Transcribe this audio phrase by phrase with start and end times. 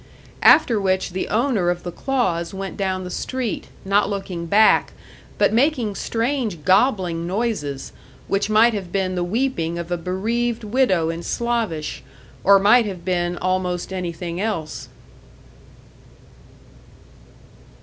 [0.41, 4.93] After which the owner of the claws went down the street, not looking back,
[5.37, 7.91] but making strange gobbling noises,
[8.27, 12.01] which might have been the weeping of a bereaved widow in Slavish,
[12.43, 14.89] or might have been almost anything else.